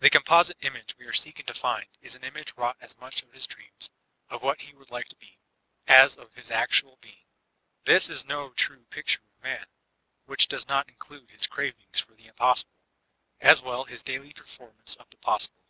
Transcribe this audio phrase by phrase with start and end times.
[0.00, 3.32] The composite image we are seeking to find is an image wrought as much of
[3.32, 3.90] his dreams
[4.28, 5.38] 362 YOLTAntlNE DE ClEVIB of what he would like to be,
[5.86, 7.24] as of his actual htiog;
[7.84, 9.66] thai is no true picture of Man,
[10.24, 12.74] which does not include his cravings for the impossible,
[13.40, 15.62] as weU as his daily perform ance of the possible.